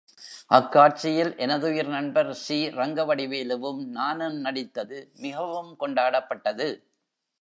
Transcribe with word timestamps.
அக் 0.51 0.71
காட்சியில் 0.71 1.35
எனதுயிர் 1.37 1.87
நண்பர் 1.87 2.31
சி.ரங்கவடிவேலுவும் 2.47 3.85
நானும் 3.89 4.39
நடித்தது 4.39 5.11
மிகவும் 5.17 5.75
கொண்டாடப்பட்டது. 5.79 6.69